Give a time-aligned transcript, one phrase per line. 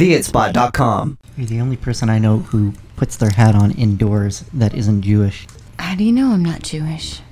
[0.00, 1.16] theitspot.com.
[1.38, 5.46] You're the only person I know who puts their hat on indoors that isn't Jewish.
[5.78, 7.22] How do you know I'm not Jewish?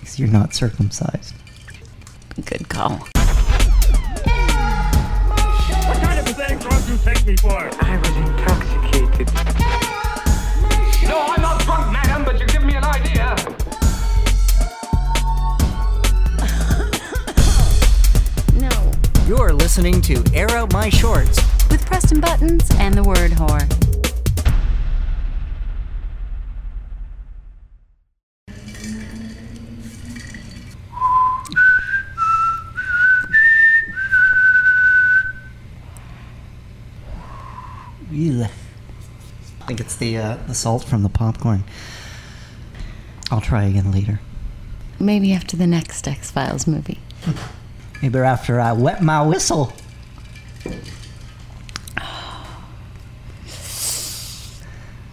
[0.00, 1.34] Because you're not circumcised.
[2.46, 2.92] Good call.
[2.92, 3.10] What
[6.00, 7.68] kind of pathetic drug you take me for?
[7.82, 9.28] I was intoxicated.
[11.06, 13.36] No, I'm not drunk, madam, but you give me an idea.
[18.54, 18.92] No.
[19.26, 21.38] You're listening to Air Out My Shorts.
[21.78, 23.62] With Preston Buttons and the word whore.
[39.60, 41.62] I think it's the uh, the salt from the popcorn.
[43.30, 44.18] I'll try again later.
[44.98, 46.98] Maybe after the next X Files movie.
[48.02, 49.72] Maybe after I wet my whistle.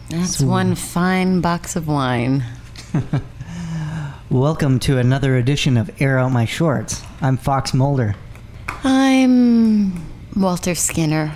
[0.09, 2.43] That's So- one fine box of wine.
[4.29, 7.02] Welcome to another edition of Air Out My Shorts.
[7.21, 8.16] I'm Fox Mulder.
[8.84, 10.02] I'm
[10.35, 11.35] Walter Skinner.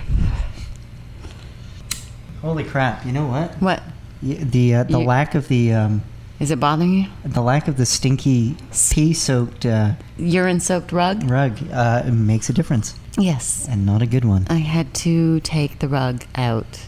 [2.42, 3.04] Holy crap!
[3.04, 3.54] You know what?
[3.60, 3.82] What?
[4.22, 6.02] The uh, the You- lack of the um,
[6.38, 7.06] Is it bothering you?
[7.24, 11.28] the lack of the stinky pee-soaked, uh, Urine soaked rug?
[11.30, 13.66] rug uh, makes a difference, Yes.
[13.68, 14.46] and not a good one.
[14.48, 16.86] I had to take the rug out.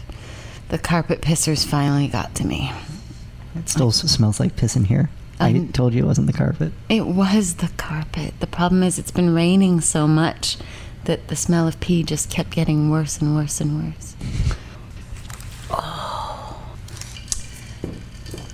[0.73, 2.71] The carpet pissers finally got to me.
[3.53, 5.11] It still smells like piss in here.
[5.39, 6.73] I I'm- told you it wasn't the carpet.
[6.89, 8.33] It was the carpet.
[8.39, 10.57] The problem is it's been raining so much
[11.03, 14.15] that the smell of pee just kept getting worse and worse and worse.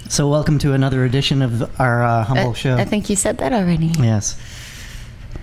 [0.09, 2.75] So welcome to another edition of our uh, humble I, show.
[2.75, 3.93] I think you said that already.
[3.97, 4.37] yes.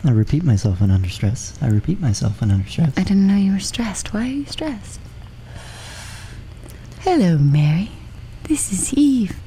[0.05, 1.57] I repeat myself when under stress.
[1.63, 2.93] I repeat myself when under stress.
[2.99, 4.13] I didn't know you were stressed.
[4.13, 5.01] Why are you stressed?
[7.09, 7.93] Hello, Mary.
[8.49, 9.39] This is Eve.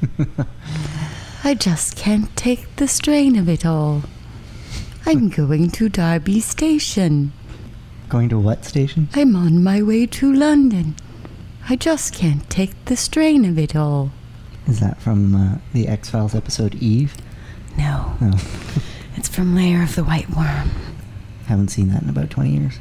[1.44, 4.04] I just can't take the strain of it all.
[5.04, 7.34] I'm going to Derby Station.
[8.08, 9.10] Going to what station?
[9.14, 10.96] I'm on my way to London.
[11.68, 14.10] I just can't take the strain of it all.
[14.66, 17.14] Is that from uh, the X Files episode Eve?
[17.76, 18.32] No, No,
[19.16, 20.70] it's from Lair of the White Worm.
[21.44, 22.78] haven't seen that in about 20 years.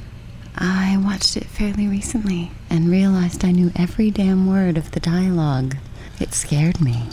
[0.59, 5.77] I watched it fairly recently and realized I knew every damn word of the dialogue.
[6.19, 7.07] It scared me.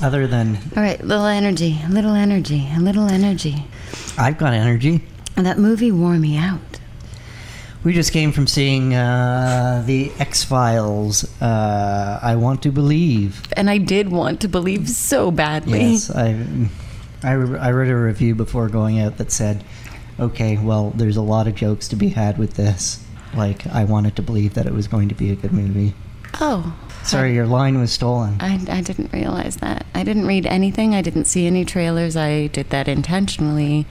[0.00, 3.64] Other than All right, little energy, a little energy, a little energy.
[4.16, 5.04] I've got energy.
[5.36, 6.60] And that movie wore me out.
[7.84, 11.24] We just came from seeing uh, the X Files.
[11.42, 13.42] Uh, I want to believe.
[13.52, 15.92] And I did want to believe so badly.
[15.92, 16.70] Yes, I,
[17.22, 19.62] I, I read a review before going out that said,
[20.18, 23.04] okay, well, there's a lot of jokes to be had with this.
[23.34, 25.94] Like, I wanted to believe that it was going to be a good movie.
[26.40, 26.76] Oh.
[27.04, 28.36] Sorry, your line was stolen.
[28.40, 29.86] I, I didn't realize that.
[29.94, 30.94] I didn't read anything.
[30.94, 32.16] I didn't see any trailers.
[32.16, 33.86] I did that intentionally.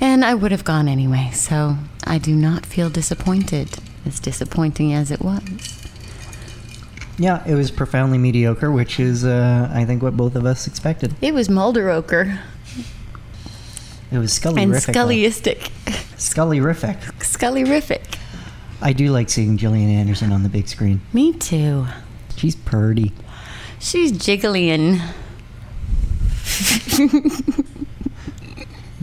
[0.00, 5.10] And I would have gone anyway, so I do not feel disappointed, as disappointing as
[5.10, 5.78] it was.
[7.18, 11.14] Yeah, it was profoundly mediocre, which is, uh, I think, what both of us expected.
[11.20, 12.40] It was Mulderoker
[14.12, 14.72] It was Scully and.
[14.74, 15.70] Scullyistic.
[16.18, 16.98] Scully rific.
[17.18, 18.18] Scullyrific.
[18.82, 21.00] I do like seeing Gillian Anderson on the big screen.
[21.12, 21.86] Me too.
[22.36, 23.12] She's purdy.
[23.78, 25.00] She's jiggling.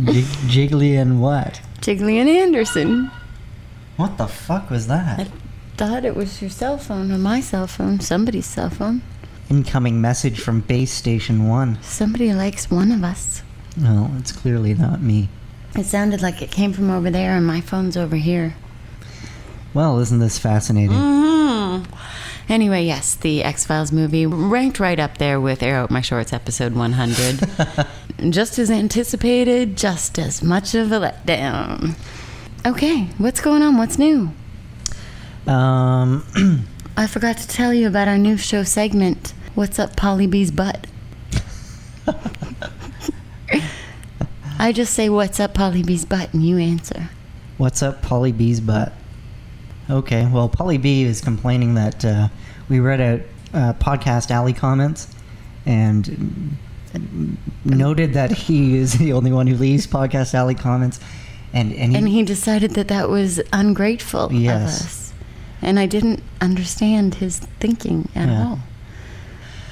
[0.05, 1.59] Jig- jiggly and what?
[1.81, 3.11] Jiggly and Anderson.
[3.97, 5.19] What the fuck was that?
[5.19, 5.23] I
[5.75, 9.01] thought it was your cell phone or my cell phone, somebody's cell phone.
[9.49, 11.81] Incoming message from base station one.
[11.81, 13.41] Somebody likes one of us.
[13.77, 15.29] No, it's clearly not me.
[15.75, 18.55] It sounded like it came from over there and my phone's over here.
[19.73, 20.97] Well, isn't this fascinating?
[20.97, 21.85] Mm.
[22.49, 26.33] Anyway, yes, the X Files movie ranked right up there with Air Out My Shorts
[26.33, 27.47] episode 100.
[28.31, 31.95] just as anticipated, just as much of a letdown.
[32.65, 33.77] Okay, what's going on?
[33.77, 34.31] What's new?
[35.45, 36.25] Um,
[36.97, 39.33] I forgot to tell you about our new show segment.
[39.53, 40.87] What's up, Polly B's butt?
[44.59, 46.33] I just say, What's up, Polly B's butt?
[46.33, 47.09] And you answer.
[47.57, 48.91] what's up, Polly B's butt?
[49.89, 52.27] Okay, well, Polly B is complaining that uh,
[52.69, 53.21] we read out
[53.53, 55.07] uh, podcast alley comments
[55.65, 56.55] and
[57.65, 60.99] noted that he is the only one who leaves podcast alley comments,
[61.53, 64.79] and and he, And he decided that that was ungrateful Yes.
[64.79, 65.13] of us.
[65.61, 68.43] And I didn't understand his thinking at Yeah.
[68.45, 68.59] all.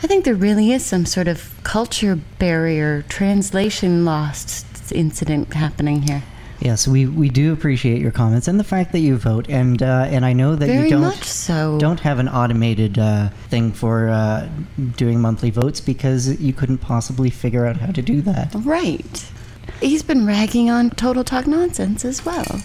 [0.03, 6.23] I think there really is some sort of culture barrier, translation lost incident happening here.
[6.59, 10.07] Yes, we, we do appreciate your comments and the fact that you vote, and uh,
[10.09, 11.77] and I know that Very you don't so.
[11.79, 14.49] don't have an automated uh, thing for uh,
[14.95, 18.55] doing monthly votes because you couldn't possibly figure out how to do that.
[18.55, 19.31] Right.
[19.81, 22.61] He's been ragging on Total Talk Nonsense as well.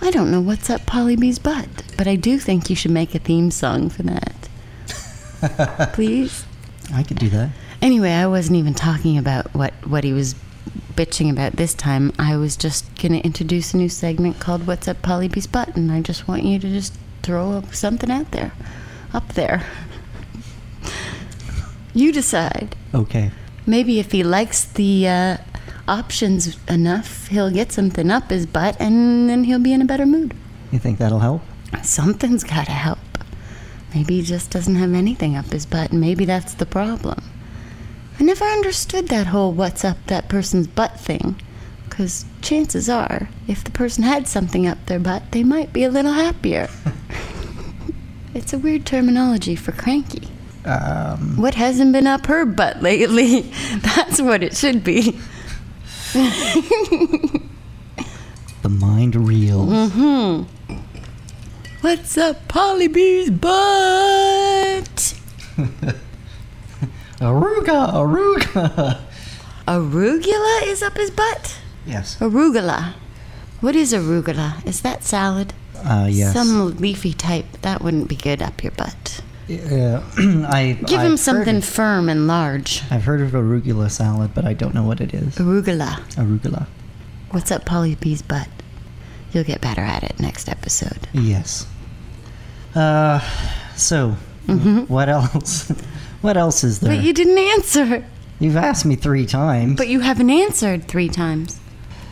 [0.00, 3.14] I don't know what's up Polly B's butt, but I do think you should make
[3.14, 4.48] a theme song for that.
[5.92, 6.44] Please?
[6.94, 7.50] I could do that.
[7.80, 10.34] Anyway, I wasn't even talking about what, what he was
[10.94, 12.12] bitching about this time.
[12.18, 15.76] I was just going to introduce a new segment called What's Up Polly B's Butt,
[15.76, 18.52] and I just want you to just throw up something out there.
[19.12, 19.64] Up there.
[21.94, 22.74] You decide.
[22.94, 23.30] Okay.
[23.66, 25.36] Maybe if he likes the uh,
[25.86, 30.06] options enough, he'll get something up his butt and then he'll be in a better
[30.06, 30.34] mood.
[30.70, 31.42] You think that'll help?
[31.82, 32.98] Something's got to help.
[33.94, 37.22] Maybe he just doesn't have anything up his butt, and maybe that's the problem.
[38.18, 41.36] I never understood that whole what's up that person's butt thing.
[41.88, 45.90] Because chances are, if the person had something up their butt, they might be a
[45.90, 46.68] little happier.
[48.34, 50.28] it's a weird terminology for cranky.
[50.64, 53.40] Um, What hasn't been up her butt lately?
[53.80, 55.18] That's what it should be.
[58.62, 59.68] the mind reels.
[59.68, 60.44] Mm-hmm.
[61.82, 63.50] What's up, Polly B's butt?
[67.18, 68.98] Aruga, aruga.
[69.66, 71.58] Arugula is up his butt?
[71.86, 72.16] Yes.
[72.18, 72.94] Arugula.
[73.60, 74.64] What is arugula?
[74.66, 75.52] Is that salad?
[75.76, 76.32] Uh, yes.
[76.32, 77.46] Some leafy type.
[77.62, 79.20] That wouldn't be good up your butt.
[79.50, 80.00] Uh,
[80.48, 82.82] I Give I've him something of- firm and large.
[82.90, 85.36] I've heard of arugula salad, but I don't know what it is.
[85.36, 86.00] Arugula.
[86.14, 86.66] Arugula.
[87.30, 88.48] What's up, Polly B's butt?
[89.32, 91.08] You'll get better at it next episode.
[91.12, 91.66] Yes.
[92.74, 93.20] Uh,
[93.76, 94.10] so
[94.88, 95.68] what else?
[96.22, 96.90] what else is there?
[96.92, 97.00] Mm-hmm.
[97.00, 98.04] But you didn't answer.
[98.40, 99.76] You've asked me three times.
[99.76, 101.60] But you haven't answered three times.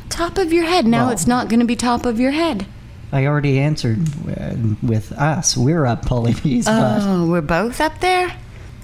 [0.09, 0.87] Top of your head.
[0.87, 2.67] Now Well- it's not going to be top of your head.
[3.13, 3.99] I already answered
[4.29, 5.57] uh, with us.
[5.57, 8.37] We're up butt, Oh, we're both up there?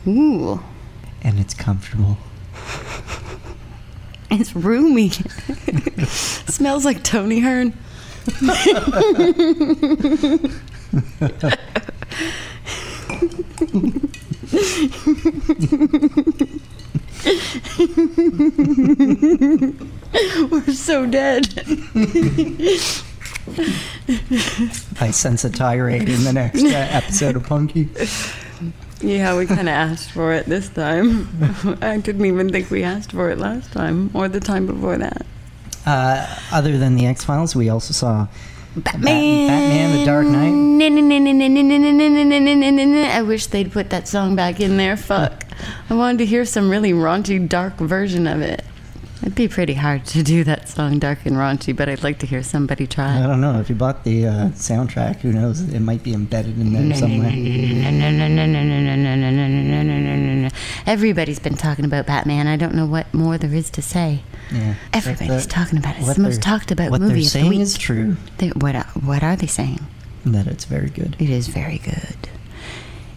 [0.08, 0.60] Ooh,
[1.22, 2.18] and it's comfortable.
[4.30, 5.10] it's roomy.
[6.08, 7.76] Smells like Tony Hearn.
[20.50, 21.46] We're so dead.
[25.00, 27.88] I sense a tirade in the next uh, episode of Punky.
[29.00, 31.28] Yeah, we kind of asked for it this time.
[31.82, 35.26] I didn't even think we asked for it last time or the time before that.
[35.86, 38.26] Uh, other than the X Files, we also saw
[38.76, 39.46] Batman.
[39.46, 40.52] Batman: The Dark Knight.
[43.12, 44.96] I wish they'd put that song back in there.
[44.96, 45.44] Fuck.
[45.88, 48.64] I wanted to hear some really raunchy, dark version of it.
[49.22, 52.26] It'd be pretty hard to do that song dark and raunchy, but I'd like to
[52.26, 53.18] hear somebody try.
[53.18, 55.20] I don't know if you bought the uh, soundtrack.
[55.20, 55.62] Who knows?
[55.62, 57.30] It might be embedded in there somewhere.
[60.86, 62.46] Everybody's been talking about Batman.
[62.46, 64.20] I don't know what more there is to say.
[64.52, 64.74] Yeah.
[64.92, 66.00] Everybody's talking about it.
[66.02, 67.60] It's the most talked about what movie they're of the saying week.
[67.60, 68.16] is true.
[68.38, 69.80] They, what, what are they saying?
[70.26, 71.16] That it's very good.
[71.18, 72.28] It is very good.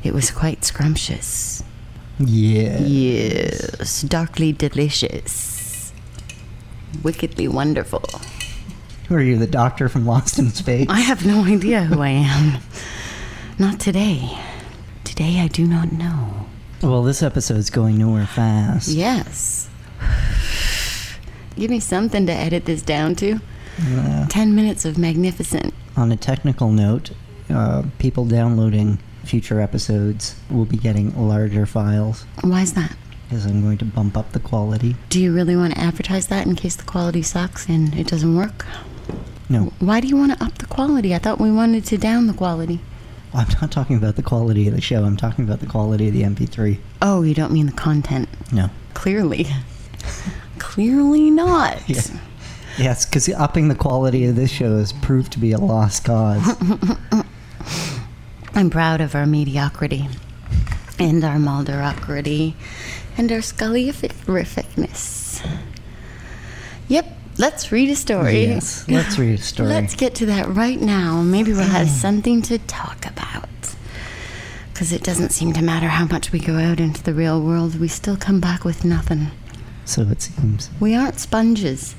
[0.04, 1.64] It was quite scrumptious.
[2.20, 2.80] Yeah.
[2.80, 5.59] Yes, darkly delicious.
[7.04, 8.04] Wickedly wonderful.
[9.08, 10.88] Who are you, the doctor from Lost in Space?
[10.90, 12.62] I have no idea who I am.
[13.58, 14.38] Not today.
[15.04, 16.46] Today I do not know.
[16.82, 18.90] Well, this episode's going nowhere fast.
[18.90, 19.70] Yes.
[21.56, 23.40] Give me something to edit this down to.
[23.82, 25.74] Uh, Ten minutes of magnificent.
[25.98, 27.12] on a technical note,
[27.50, 32.96] uh, people downloading future episodes will be getting larger files Why is that?
[33.30, 34.96] Because I'm going to bump up the quality.
[35.10, 38.36] Do you really want to advertise that in case the quality sucks and it doesn't
[38.36, 38.66] work?
[39.48, 41.14] No, Why do you want to up the quality?
[41.14, 42.80] I thought we wanted to down the quality.
[43.34, 45.04] I'm not talking about the quality of the show.
[45.04, 46.80] I'm talking about the quality of the MP3.
[47.04, 48.28] Oh, you don't mean the content.
[48.52, 48.72] No.
[48.96, 49.46] Clearly.
[50.60, 51.88] Clearly not.
[51.88, 52.02] Yeah.
[52.78, 56.56] Yes, because upping the quality of this show has proved to be a lost cause.
[58.56, 60.08] I'm proud of our mediocrity
[60.98, 62.54] and our Mulderocrity
[63.20, 65.46] and our Scullyificness.
[66.88, 67.06] Yep,
[67.38, 68.46] let's read a story.
[68.46, 69.68] yes, let's read a story.
[69.70, 71.22] Let's get to that right now.
[71.22, 73.48] Maybe we'll have something to talk about.
[74.74, 77.78] Because it doesn't seem to matter how much we go out into the real world,
[77.78, 79.28] we still come back with nothing.
[79.84, 80.70] so it seems.
[80.80, 81.96] We aren't sponges.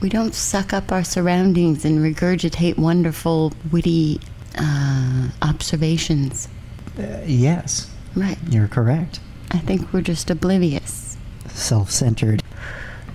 [0.00, 4.20] We don't suck up our surroundings and regurgitate wonderful, witty
[4.58, 6.48] uh, observations.
[6.98, 8.38] Uh, yes, Right.
[8.48, 9.20] you're correct.
[9.52, 11.16] I think we're just oblivious.
[11.48, 12.42] Self centered.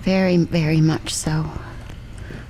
[0.02, 1.50] Very, very much so.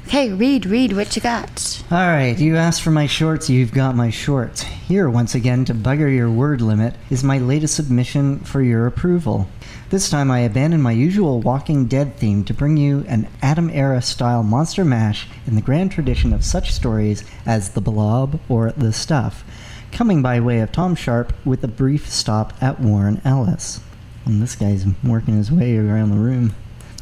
[0.07, 1.83] Okay, read, read what you got.
[1.91, 4.63] All right, you asked for my shorts, you've got my shorts.
[4.63, 9.49] Here, once again, to bugger your word limit, is my latest submission for your approval.
[9.91, 14.01] This time I abandoned my usual Walking Dead theme to bring you an Adam era
[14.01, 18.93] style monster mash in the grand tradition of such stories as The Blob or The
[18.93, 19.45] Stuff,
[19.93, 23.81] coming by way of Tom Sharpe with a brief stop at Warren Ellis.
[24.25, 26.55] And this guy's working his way around the room.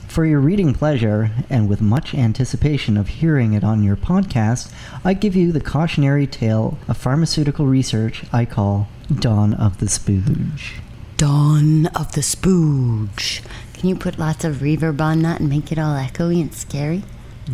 [0.08, 4.72] For your reading pleasure, and with much anticipation of hearing it on your podcast,
[5.04, 10.80] I give you the cautionary tale of pharmaceutical research I call Dawn of the Spooge.
[11.16, 13.42] Dawn of the Spooge.
[13.74, 17.02] Can you put lots of reverb on that and make it all echoey and scary?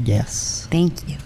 [0.05, 0.69] Yes.
[0.71, 1.17] Thank you.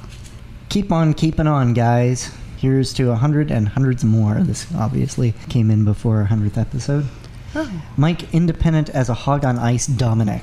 [0.69, 2.31] Keep on keeping on, guys.
[2.57, 4.37] Here's to a hundred and hundreds more.
[4.41, 7.07] This obviously came in before our hundredth episode.
[7.55, 7.83] Oh.
[7.97, 10.43] Mike, independent as a hog on ice, Dominic.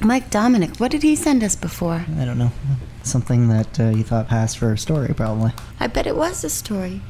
[0.00, 2.04] Mike Dominic, what did he send us before?
[2.18, 2.52] I don't know.
[3.02, 5.52] Something that uh, you thought passed for a story, probably.
[5.80, 7.00] I bet it was a story.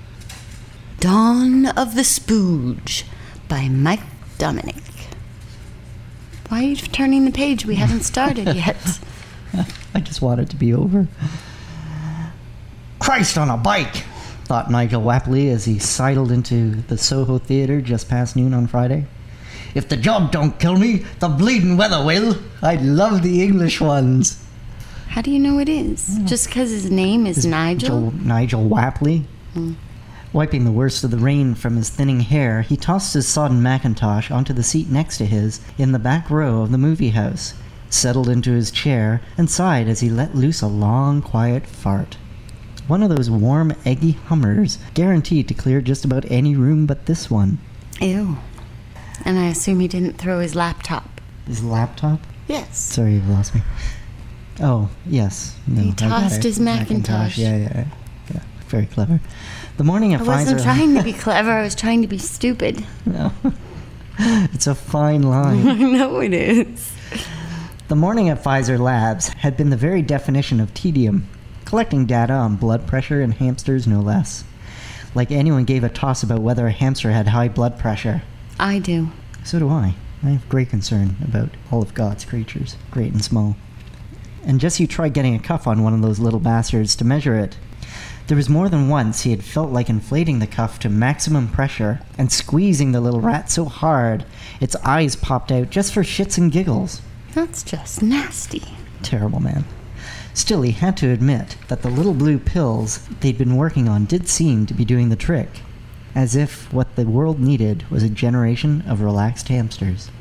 [1.01, 3.05] Dawn of the Spooge
[3.49, 4.01] by Mike
[4.39, 4.77] Dominic.
[6.49, 7.67] Why are you turning the page?
[7.67, 8.99] We haven't started yet.
[9.95, 11.07] I just want it to be over.
[12.99, 14.05] Christ on a bike,
[14.49, 19.05] thought Nigel Wapley as he sidled into the Soho Theatre just past noon on Friday.
[19.75, 22.35] If the job don't kill me, the bleeding weather will.
[22.63, 24.43] I love the English ones.
[25.09, 26.19] How do you know it is?
[26.25, 28.11] Just because his name is Nigel?
[28.11, 29.25] Joel- Nigel Wapley.
[29.53, 29.75] Hmm.
[30.33, 34.31] Wiping the worst of the rain from his thinning hair, he tossed his sodden mackintosh
[34.31, 37.53] onto the seat next to his in the back row of the movie house,
[37.91, 42.17] settled into his chair, and sighed as he let loose a long, quiet fart.
[42.89, 47.31] One of those warm, eggy hummers, guaranteed to clear just about any room but this
[47.31, 47.59] one.
[48.01, 48.39] Ew.
[49.25, 51.21] And I assume he didn't throw his laptop.
[51.47, 52.21] His laptop?
[52.47, 52.79] Yes.
[52.79, 53.63] Sorry, you've lost me.
[54.61, 55.57] Oh, yes.
[55.67, 57.37] No, He tossed his Macintosh.
[57.37, 57.85] Yeah, yeah, yeah.
[58.35, 58.41] yeah.
[58.69, 59.21] Very clever.
[59.77, 60.25] The morning at Pfizer.
[60.25, 60.65] I wasn't Pfizer.
[60.65, 62.85] trying to be clever, I was trying to be stupid.
[63.07, 63.33] No.
[64.19, 65.69] it's a fine line.
[65.69, 66.93] I know it is.
[67.89, 71.29] the morning at Pfizer Labs had been the very definition of tedium,
[71.69, 74.43] collecting data on blood pressure in hamsters, no less.
[75.15, 78.23] Like anyone gave a toss about whether a hamster had high blood pressure.
[78.59, 79.11] I do.
[79.45, 79.95] So do I.
[80.23, 83.55] I have great concern about all of God's creatures, great and small.
[84.47, 87.35] And just you try getting a cuff on one of those little bastards to measure
[87.35, 87.59] it.
[88.29, 92.01] There was more than once he had felt like inflating the cuff to maximum pressure
[92.17, 94.25] and squeezing the little rat so hard
[94.59, 97.03] its eyes popped out just for shits and giggles.
[97.35, 98.63] That's just nasty.
[99.03, 99.67] Terrible man.
[100.39, 104.29] Still, he had to admit that the little blue pills they'd been working on did
[104.29, 105.49] seem to be doing the trick,
[106.15, 110.13] as if what the world needed was a generation of relaxed hamsters.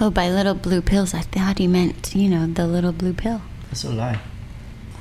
[0.00, 3.42] Oh, by little blue pills, I thought he meant, you know, the little blue pill.
[3.72, 4.20] So did I.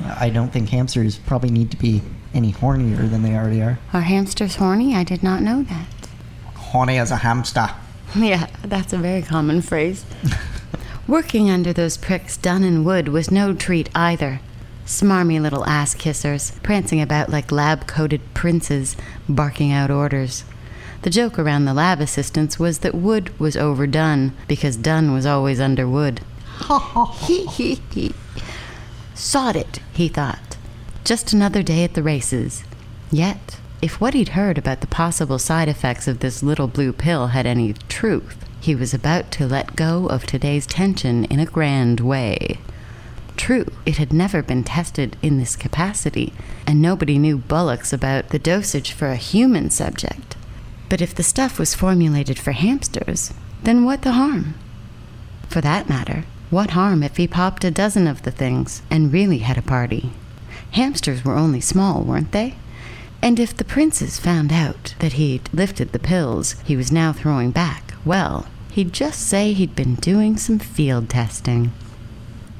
[0.01, 2.01] I don't think hamsters probably need to be
[2.33, 3.77] any hornier than they already are.
[3.93, 4.95] Are hamsters horny?
[4.95, 5.87] I did not know that.
[6.55, 7.69] Horny as a hamster.
[8.15, 10.03] Yeah, that's a very common phrase.
[11.07, 14.39] Working under those pricks Dunn and Wood was no treat either.
[14.85, 18.97] Smarmy little ass kissers, prancing about like lab coated princes,
[19.29, 20.43] barking out orders.
[21.03, 25.59] The joke around the lab assistants was that wood was overdone because done was always
[25.59, 26.21] under wood.
[27.27, 28.13] Hee hee.
[29.13, 30.57] Sod it, he thought.
[31.03, 32.63] Just another day at the races.
[33.11, 37.27] Yet, if what he'd heard about the possible side effects of this little blue pill
[37.27, 41.99] had any truth, he was about to let go of today's tension in a grand
[41.99, 42.59] way.
[43.43, 46.31] True, it had never been tested in this capacity,
[46.65, 50.38] and nobody knew bullocks about the dosage for a human subject.
[50.88, 54.53] But if the stuff was formulated for hamsters, then what the harm?
[55.50, 59.39] For that matter, what harm if he popped a dozen of the things and really
[59.39, 60.12] had a party?
[60.71, 62.55] Hamsters were only small, weren't they?
[63.21, 67.51] And if the princes found out that he'd lifted the pills he was now throwing
[67.51, 71.73] back, well, he'd just say he'd been doing some field testing.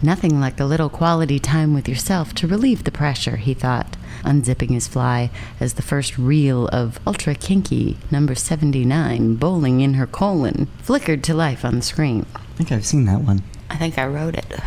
[0.04, 4.72] Nothing like a little quality time with yourself to relieve the pressure, he thought, unzipping
[4.72, 5.32] his fly
[5.62, 11.34] as the first reel of Ultra Kinky number 79 bowling in her colon flickered to
[11.34, 12.26] life on the screen.
[12.36, 13.44] I think I've seen that one.
[13.70, 14.60] I think I wrote it.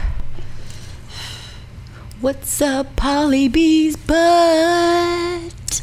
[2.23, 5.83] What's up, Polly B's butt?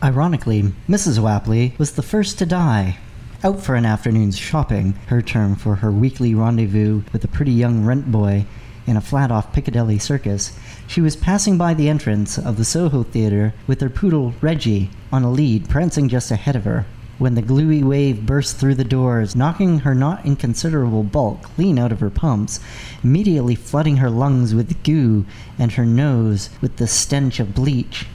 [0.00, 1.18] Ironically, Mrs.
[1.18, 2.98] Wapley was the first to die.
[3.42, 7.84] Out for an afternoon's shopping, her term for her weekly rendezvous with a pretty young
[7.84, 8.46] rent boy
[8.86, 10.52] in a flat off Piccadilly circus,
[10.86, 15.22] she was passing by the entrance of the Soho Theatre with her poodle Reggie on
[15.24, 16.86] a lead prancing just ahead of her.
[17.18, 21.92] when the gluey wave burst through the doors, knocking her not inconsiderable bulk clean out
[21.92, 22.60] of her pumps,
[23.02, 25.24] immediately flooding her lungs with goo
[25.58, 28.06] and her nose with the stench of bleach.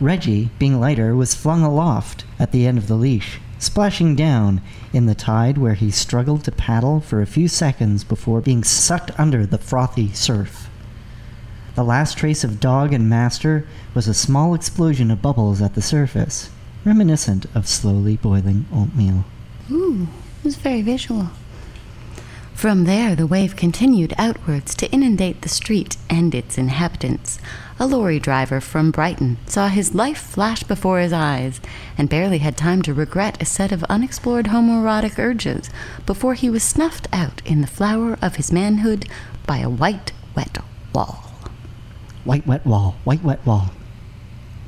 [0.00, 4.60] Reggie, being lighter, was flung aloft at the end of the leash, splashing down
[4.92, 9.18] in the tide where he struggled to paddle for a few seconds before being sucked
[9.18, 10.68] under the frothy surf.
[11.74, 15.82] The last trace of dog and master was a small explosion of bubbles at the
[15.82, 16.50] surface,
[16.84, 19.24] reminiscent of slowly boiling oatmeal.
[19.70, 20.08] Ooh,
[20.38, 21.30] it was very visual.
[22.54, 27.38] From there, the wave continued outwards to inundate the street and its inhabitants.
[27.76, 31.60] A lorry driver from Brighton saw his life flash before his eyes
[31.98, 35.70] and barely had time to regret a set of unexplored homoerotic urges
[36.06, 39.08] before he was snuffed out in the flower of his manhood
[39.44, 40.58] by a white, wet
[40.94, 41.32] wall.
[42.22, 43.72] White wet wall, white wet wall.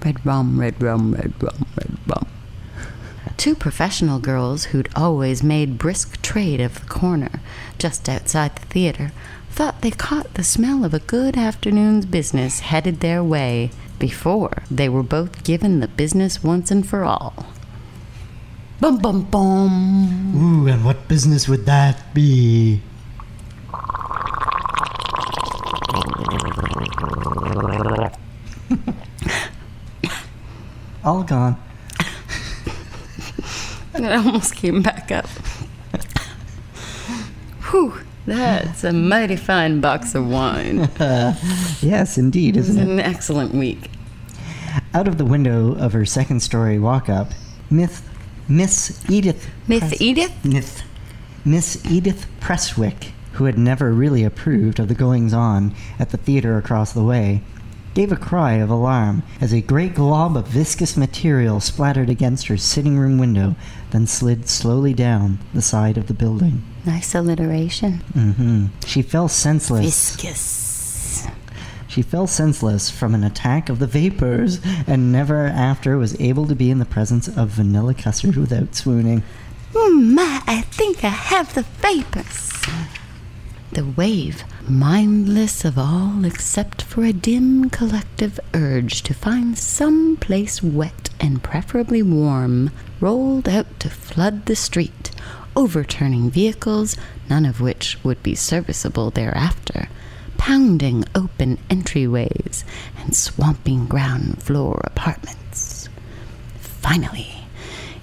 [0.04, 2.26] Red rum, red rum, red rum, red rum.
[3.36, 7.40] Two professional girls who'd always made brisk trade of the corner,
[7.78, 9.12] just outside the theater,
[9.56, 14.86] thought they caught the smell of a good afternoon's business headed their way before they
[14.86, 17.46] were both given the business once and for all.
[18.80, 20.36] Bum bum bum.
[20.36, 22.82] Ooh, and what business would that be?
[31.02, 31.56] All gone.
[33.94, 35.26] And it almost came back up.
[37.70, 40.88] Whew, that's a mighty fine box of wine.
[41.80, 42.80] Yes, indeed, isn't it?
[42.80, 42.92] Was it?
[42.92, 43.90] an excellent week.
[44.94, 47.30] Out of the window of her second story walk up,
[47.70, 48.08] Myth,
[48.48, 49.48] Miss Edith.
[49.68, 50.44] Miss Press- Edith?
[50.44, 50.82] Myth,
[51.44, 56.56] Miss Edith Presswick, who had never really approved of the goings on at the theater
[56.58, 57.42] across the way,
[57.94, 62.56] gave a cry of alarm as a great glob of viscous material splattered against her
[62.56, 63.54] sitting room window,
[63.90, 66.62] then slid slowly down the side of the building.
[66.86, 67.94] Nice alliteration.
[68.14, 70.14] hmm She fell senseless.
[70.14, 71.26] Viscous.
[71.88, 76.54] She fell senseless from an attack of the vapors, and never after was able to
[76.54, 79.22] be in the presence of vanilla custard without swooning.
[79.72, 82.52] Mm, my, I think I have the vapors.
[83.72, 90.62] The wave, mindless of all except for a dim collective urge to find some place
[90.62, 95.10] wet and preferably warm, rolled out to flood the street,
[95.56, 96.96] overturning vehicles,
[97.28, 99.88] none of which would be serviceable thereafter,
[100.36, 102.62] pounding open entryways
[102.98, 105.88] and swamping ground floor apartments.
[106.58, 107.30] Finally,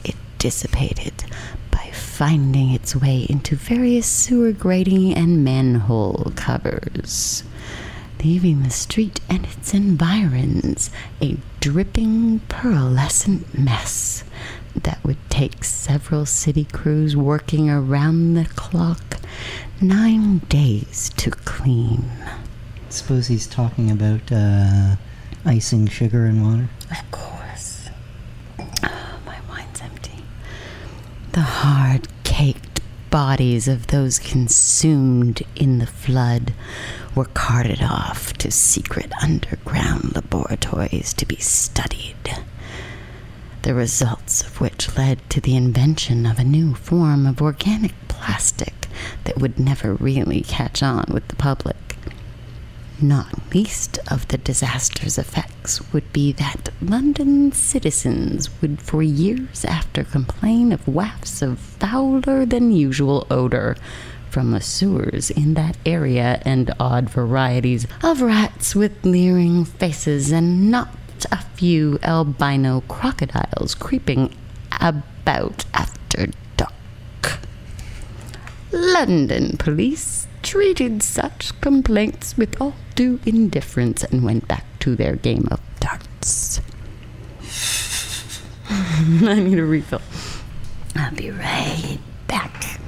[0.04, 1.24] it dissipated
[1.72, 7.44] by finding its way into various sewer grating and manhole covers,
[8.24, 10.90] leaving the street and its environs
[11.22, 14.24] a dripping pearlescent mess
[14.76, 19.20] that would take several city crews working around the clock
[19.82, 22.10] nine days to clean.
[22.90, 24.96] Suppose he's talking about uh,
[25.46, 26.70] icing sugar and water.
[26.92, 27.90] Of course.
[28.60, 30.24] Oh, my wine's empty.
[31.32, 36.54] The hard caked bodies of those consumed in the flood
[37.16, 42.16] were carted off to secret underground laboratories to be studied.
[43.64, 48.90] The results of which led to the invention of a new form of organic plastic
[49.24, 51.78] that would never really catch on with the public.
[53.02, 60.04] Not least of the disaster's effects would be that London citizens would for years after
[60.04, 63.78] complain of wafts of fouler than usual odor
[64.30, 70.70] from the sewers in that area and odd varieties of rats with leering faces and
[70.70, 70.90] not
[71.32, 74.36] a few albino crocodiles creeping
[74.82, 77.40] about after dark.
[78.72, 85.48] London police treated such complaints with all due indifference and went back to their game
[85.52, 86.60] of darts.
[88.70, 90.02] I need a refill.
[90.96, 92.80] I'll be right back.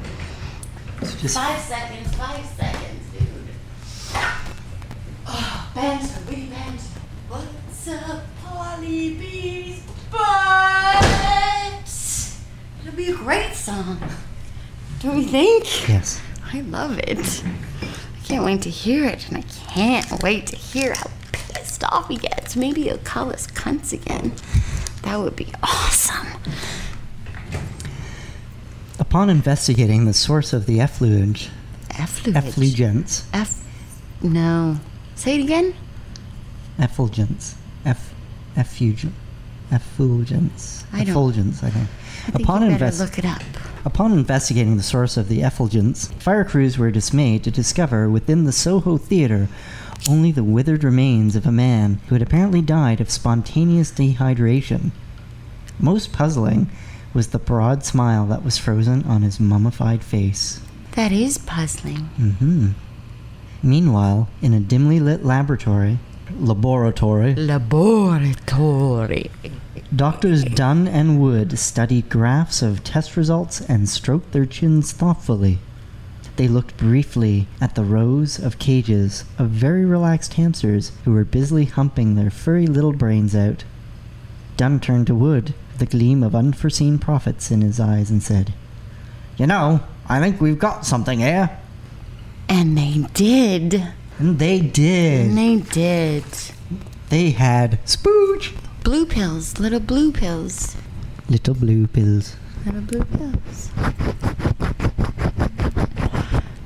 [1.20, 3.22] Just Five seconds, five seconds, dude.
[5.28, 6.96] Oh, banter, witty banter.
[7.86, 11.06] What's up, Polly B's butt?
[12.82, 14.02] It'll be a great song.
[15.02, 15.88] Don't you think?
[15.88, 16.20] yes.
[16.52, 17.44] I love it.
[17.46, 22.08] I can't wait to hear it, and I can't wait to hear how pissed off
[22.10, 22.56] he gets.
[22.56, 24.34] Maybe he'll call us cunts again.
[25.04, 26.26] That would be awesome.
[28.98, 31.52] Upon investigating the source of the effluent,
[31.92, 32.48] Effluent.
[32.48, 33.64] effulgence, F.
[34.24, 34.80] No.
[35.14, 35.76] Say it again.
[36.80, 37.54] effulgence,
[37.86, 38.14] eff,
[38.56, 39.14] effusion,
[39.72, 40.86] Effulgence.
[40.94, 41.88] I Effulgence, I think.
[42.28, 43.42] I think Upon you invest- look it up.
[43.84, 48.52] Upon investigating the source of the effulgence, fire crews were dismayed to discover within the
[48.52, 49.48] Soho Theatre
[50.10, 54.92] only the withered remains of a man who had apparently died of spontaneous dehydration.
[55.80, 56.70] Most puzzling
[57.14, 60.60] was the broad smile that was frozen on his mummified face.
[60.92, 62.10] That is puzzling.
[62.20, 62.70] Mm-hmm.
[63.64, 65.98] Meanwhile, in a dimly lit laboratory,
[66.40, 69.32] laboratory, Laboratory.
[69.96, 75.60] Doctors Dunn and Wood studied graphs of test results and stroked their chins thoughtfully.
[76.36, 81.66] They looked briefly at the rows of cages of very relaxed hamsters who were busily
[81.66, 83.64] humping their furry little brains out.
[84.58, 88.54] Dunn turned to Wood, the gleam of unforeseen profits in his eyes, and said,
[89.38, 91.58] You know, I think we've got something here.
[92.50, 93.88] And they did.
[94.20, 95.28] And they did.
[95.30, 96.24] And they did.
[97.10, 98.56] They had spooge.
[98.84, 100.76] Blue pills, little blue pills.
[101.30, 102.36] Little blue pills.
[102.66, 103.72] Little blue pills.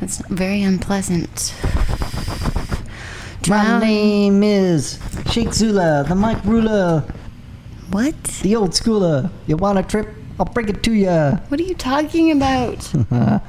[0.01, 1.53] It's very unpleasant.
[3.47, 4.99] My name is
[5.31, 7.03] Sheikh Zula, the mic Ruler,
[7.91, 8.21] What?
[8.43, 9.29] the old schooler.
[9.47, 10.07] You want a trip?
[10.39, 11.38] I'll bring it to ya.
[11.47, 12.93] What are you talking about?
[13.12, 13.39] uh,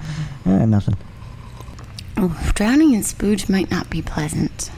[0.46, 0.96] nothing.
[2.22, 4.70] Oh, drowning in spooge might not be pleasant.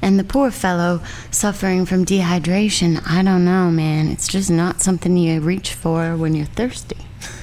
[0.00, 1.00] And the poor fellow
[1.32, 4.06] suffering from dehydration, I don't know, man.
[4.06, 6.98] It's just not something you reach for when you're thirsty.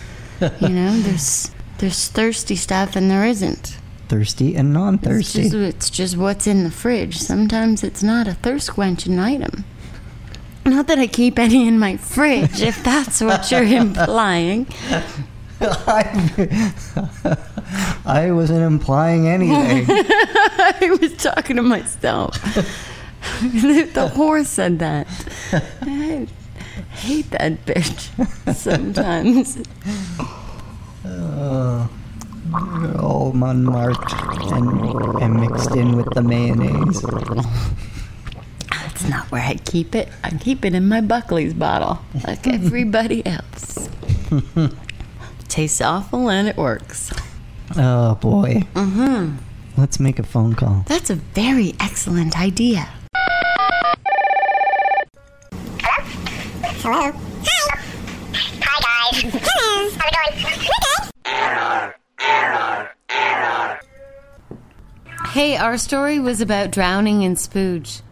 [0.62, 3.78] you know, there's there's thirsty stuff and there isn't.
[4.08, 5.44] Thirsty and non-thirsty.
[5.44, 7.18] just, it's just what's in the fridge.
[7.18, 9.66] Sometimes it's not a thirst quenching item.
[10.66, 14.68] Not that I keep any in my fridge, if that's what you're implying.
[15.62, 16.74] I,
[18.06, 19.86] I wasn't implying anything.
[19.90, 22.34] I was talking to myself.
[23.42, 25.08] the horse said that.
[25.82, 26.28] I
[26.94, 29.58] hate that bitch sometimes.
[31.06, 31.88] Uh,
[33.00, 34.14] all unmarked
[34.52, 37.02] and, and mixed in with the mayonnaise.
[38.72, 40.10] That's not where I keep it.
[40.24, 43.90] I keep it in my Buckley's bottle, like everybody else.
[45.52, 47.12] Tastes awful and it works.
[47.76, 48.64] Oh boy.
[48.74, 49.36] Mm-hmm.
[49.76, 50.86] Let's make a phone call.
[50.88, 52.88] That's a very excellent idea.
[56.80, 57.12] Hello.
[57.12, 57.12] Hi.
[60.00, 60.42] Hi, guys.
[61.26, 61.92] Hello.
[62.18, 62.64] How's it
[65.12, 65.28] going?
[65.32, 68.04] Hey, our story was about drowning in spooge.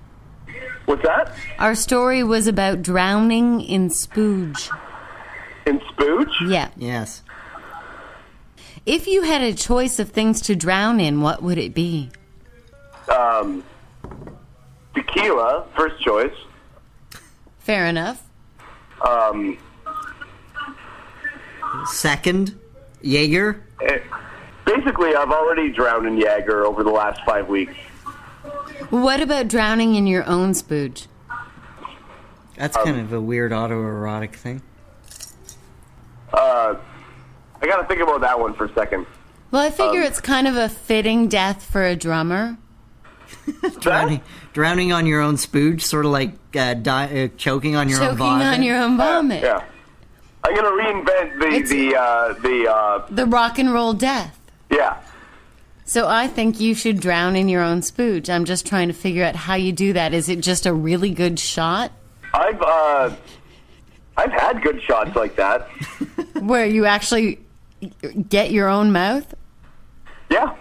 [0.87, 1.33] What's that?
[1.57, 4.69] Our story was about drowning in spooge.
[5.69, 6.49] In Spooge?
[6.49, 6.69] Yeah.
[6.77, 7.21] Yes.
[8.87, 12.09] If you had a choice of things to drown in, what would it be?
[13.07, 13.63] Um,
[14.95, 16.33] tequila, first choice.
[17.59, 18.23] Fair enough.
[19.07, 19.59] Um,
[21.85, 22.57] Second,
[23.01, 23.63] Jaeger.
[23.83, 23.99] eh,
[24.65, 27.75] basically, I've already drowned in Jaeger over the last five weeks.
[28.89, 31.05] What about drowning in your own spooge?
[32.57, 34.63] That's Um, kind of a weird autoerotic thing.
[36.33, 36.75] Uh,
[37.61, 39.05] I gotta think about that one for a second.
[39.51, 42.57] Well, I figure Um, it's kind of a fitting death for a drummer.
[43.79, 44.21] Drowning,
[44.53, 48.05] drowning on your own spooge, sort of like uh, di- uh, choking on your own
[48.07, 48.47] Choking vomit.
[48.47, 49.43] on your own vomit.
[49.43, 49.63] Yeah.
[50.43, 54.39] I'm gonna reinvent the It's- the uh, the uh, The rock and roll death.
[54.71, 54.97] yeah.
[55.85, 58.29] So I think you should drown in your own spooge.
[58.29, 60.13] I'm just trying to figure out how you do that.
[60.13, 61.91] Is it just a really good shot
[62.31, 63.09] I've uh,
[64.19, 65.67] I've had good shots like that.
[66.41, 67.39] where you actually
[68.27, 69.33] get your own mouth
[70.29, 70.55] Yeah.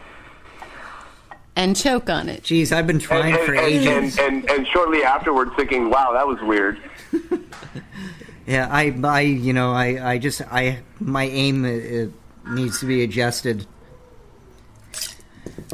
[1.56, 2.44] and choke on it?
[2.44, 4.18] Jeez, I've been trying and, for and, ages.
[4.18, 6.78] and, and, and shortly afterwards, thinking, "Wow, that was weird."
[8.46, 12.86] Yeah, I, I, you know, I, I just, I, my aim uh, uh, needs to
[12.86, 13.66] be adjusted.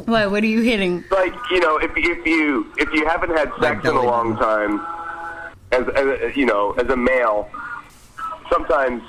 [0.03, 0.29] What?
[0.29, 1.05] What are you hitting?
[1.09, 4.85] like you know if if you if you haven't had sex in a long time
[5.71, 7.49] as, as you know as a male
[8.51, 9.03] sometimes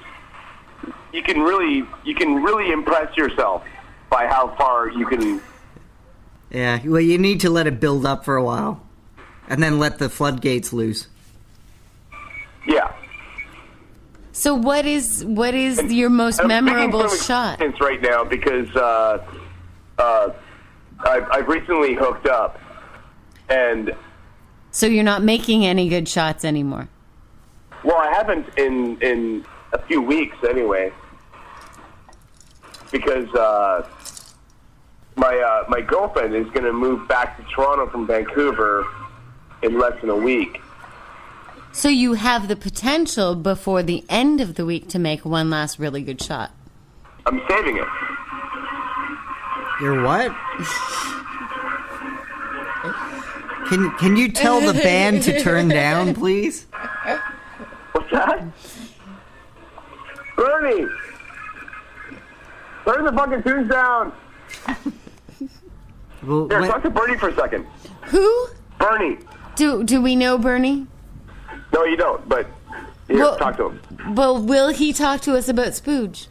[1.13, 3.65] you can really you can really impress yourself
[4.11, 5.41] by how far you can
[6.51, 8.81] Yeah, well, you need to let it build up for a while,
[9.49, 11.09] and then let the floodgates loose.
[12.67, 12.93] yeah
[14.33, 17.55] So what is what is your most I'm memorable shot?
[17.55, 19.25] experience right now because uh,
[19.99, 20.29] uh,
[21.01, 22.61] I've, I've recently hooked up
[23.49, 23.95] and
[24.71, 26.89] So you're not making any good shots anymore.
[27.87, 30.93] Well, I haven't in in a few weeks anyway,
[32.91, 33.89] because uh,
[35.15, 38.85] my uh, my girlfriend is going to move back to Toronto from Vancouver
[39.63, 40.61] in less than a week.
[41.71, 45.79] So you have the potential before the end of the week to make one last
[45.79, 46.51] really good shot.
[47.25, 47.87] I'm saving it.
[49.81, 50.35] You're what?
[53.69, 56.66] Can can you tell the band to turn down, please?
[58.17, 58.97] What's that?
[60.37, 60.87] Bernie!
[62.85, 64.13] Turn the fucking tunes down!
[66.23, 67.67] Well, Here, when- talk to Bernie for a second.
[68.07, 68.47] Who?
[68.79, 69.19] Bernie!
[69.55, 70.89] Do do we know Bernie?
[71.73, 72.49] No, you don't, but
[73.07, 74.15] here, Well- talk to him.
[74.17, 76.27] Well, will he talk to us about Spooge?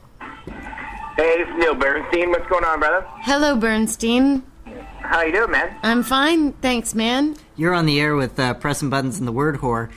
[1.16, 2.30] Hey, this is Neil Bernstein.
[2.32, 3.06] What's going on, brother?
[3.22, 4.44] Hello, Bernstein.
[5.00, 5.78] How you doing, man?
[5.82, 7.38] I'm fine, thanks, man.
[7.56, 9.90] you're on the air with uh, pressing buttons and the word whore.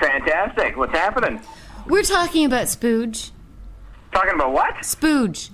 [0.00, 0.76] Fantastic.
[0.76, 1.40] What's happening?
[1.86, 3.30] We're talking about Spooge.
[4.12, 4.74] Talking about what?
[4.76, 5.50] Spooge.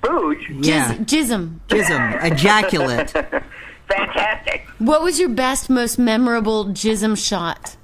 [0.00, 0.64] Spooge?
[0.64, 1.60] Yeah, Jism.
[1.68, 3.10] jism, ejaculate.
[3.88, 4.66] Fantastic.
[4.78, 7.76] What was your best, most memorable jism shot?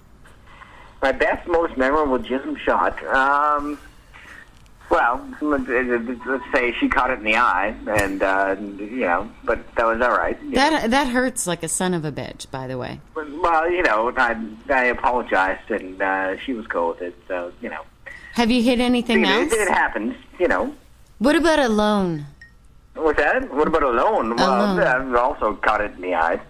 [1.03, 3.03] My best, most memorable jism shot.
[3.05, 3.79] Um,
[4.91, 5.67] well, let's,
[6.53, 10.11] say she caught it in the eye, and uh, you know, but that was all
[10.17, 10.39] right.
[10.53, 13.01] That that hurts like a son of a bitch, by the way.
[13.15, 14.37] Well, you know, I,
[14.69, 17.15] I apologized, and uh, she was cool with it.
[17.29, 17.83] So, you know,
[18.35, 19.53] Have you hit anything it, else?
[19.53, 20.15] it happens.
[20.39, 20.75] You know,
[21.19, 22.27] What about alone?
[22.97, 23.53] What's that?
[23.55, 24.37] What about alone?
[24.37, 24.81] Well, Alone.
[24.81, 26.41] I've also caught it in the eye,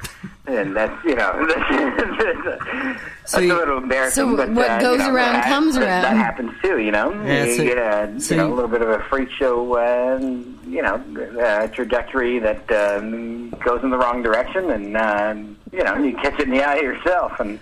[0.47, 4.25] and that's you know that's, So a little embarrassing.
[4.31, 6.93] So but, what uh, goes you know, around that, comes that- That happens too, you
[6.93, 7.11] know.
[7.25, 9.75] Yeah, you so- get a so you know a little bit of a freak show,
[9.75, 10.19] uh,
[10.67, 11.03] you know,
[11.43, 15.35] uh, trajectory that um, goes in the wrong direction, and uh,
[15.73, 17.59] you know you catch it in the eye yourself, and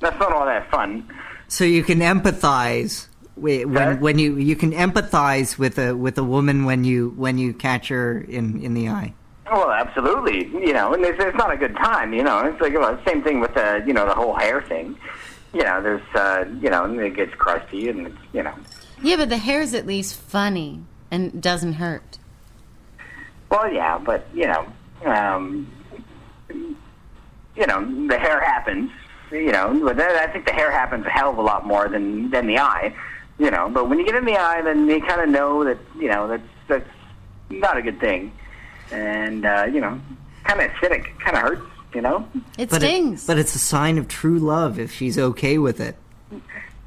[0.00, 1.08] that's not all that fun.
[1.48, 3.06] So you can empathize
[3.40, 3.96] when Sorry?
[3.96, 7.88] when you you can empathize with a with a woman when you when you catch
[7.88, 9.14] her in in the eye.
[9.50, 10.46] Well, absolutely.
[10.46, 12.12] You know, and it's, it's not a good time.
[12.12, 14.98] You know, it's like well, same thing with the you know the whole hair thing.
[15.52, 18.54] You know, there's uh, you know and it gets crusty and it's you know.
[19.02, 22.18] Yeah, but the hair's at least funny and doesn't hurt.
[23.50, 24.66] Well, yeah, but you know,
[25.06, 25.70] um,
[26.50, 28.90] you know, the hair happens.
[29.30, 31.88] You know, but then I think the hair happens a hell of a lot more
[31.88, 32.94] than than the eye.
[33.38, 35.78] You know, but when you get in the eye, then you kind of know that
[35.98, 36.88] you know that's that's
[37.50, 38.32] not a good thing,
[38.90, 40.00] and uh, you know,
[40.44, 41.62] kind of acidic, kind of hurts.
[41.94, 42.28] You know.
[42.58, 43.24] It But stings.
[43.24, 45.96] It, but it's a sign of true love if she's okay with it.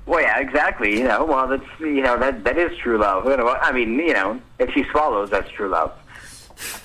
[0.05, 0.97] Well, yeah, exactly.
[0.99, 3.25] You know, well, that's you know that that is true love.
[3.25, 5.93] You know, I mean, you know, if she swallows, that's true love.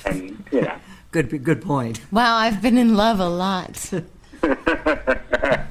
[0.04, 0.76] And you know,
[1.10, 2.00] Good good point.
[2.12, 3.90] wow, I've been in love a lot.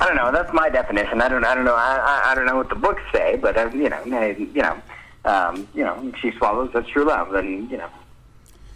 [0.00, 0.32] I don't know.
[0.32, 1.20] That's my definition.
[1.20, 1.44] I don't.
[1.44, 1.74] I don't know.
[1.74, 4.62] I, I, I don't know what the books say, but uh, you know, I, you
[4.62, 4.80] know,
[5.24, 7.34] um, you know, she swallows, that's true love.
[7.34, 7.88] And you know,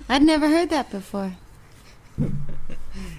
[0.09, 1.37] I'd never heard that before.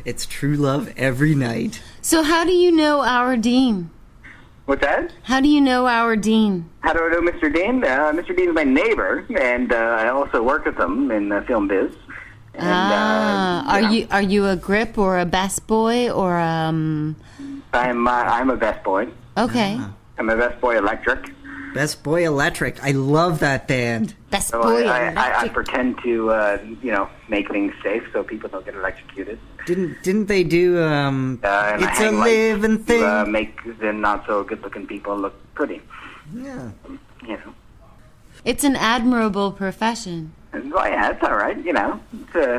[0.06, 1.82] It's true love every night.
[2.00, 3.90] So how do you know our dean?
[4.66, 5.12] what's that?
[5.24, 6.70] How do you know our dean?
[6.82, 7.54] How do I know Mr.
[7.54, 7.84] Dean?
[7.84, 8.36] Uh, Mr.
[8.36, 11.92] Dean's my neighbor, and uh, I also work with him in the film biz.
[12.54, 16.38] And, ah, uh, are know, you are you a grip or a best boy or
[16.40, 17.16] um?
[17.76, 19.08] I'm uh, I'm a best boy.
[19.38, 19.80] Okay,
[20.18, 21.32] I'm a best boy electric.
[21.74, 22.82] Best Boy Electric.
[22.82, 24.16] I love that band.
[24.30, 24.88] best So boy.
[24.88, 28.64] I, I, I, I pretend to, uh, you know, make things safe so people don't
[28.64, 29.38] get electrocuted.
[29.66, 33.04] Didn't didn't they do um Uh, It's a hang lights living to, thing.
[33.04, 35.82] uh, make the not so good-looking people look pretty.
[36.34, 36.72] yeah.
[37.28, 37.54] You know.
[38.46, 40.32] It's an admirable profession.
[40.54, 41.58] And, well, yeah, it's all right.
[41.62, 42.56] You know, it's a